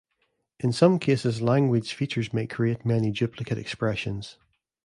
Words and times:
In 0.59 0.71
some 0.73 0.97
cases 0.97 1.43
language 1.43 1.93
features 1.93 2.33
may 2.33 2.47
create 2.47 2.87
many 2.87 3.11
duplicate 3.11 3.59
expressions. 3.59 4.39